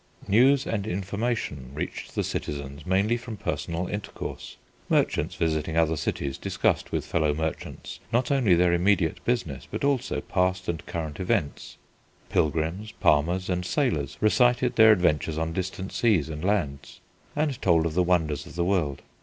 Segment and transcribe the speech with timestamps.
[0.27, 4.57] News and information reached the citizens mainly from personal intercourse.
[4.89, 10.19] Merchants visiting other cities discussed with fellow merchants not only their immediate business but also
[10.21, 11.77] past and current events.
[12.31, 16.99] Pilgrims, palmers, and sailors recited their adventures on distant seas and lands,
[17.35, 19.03] and told of the wonders of the world.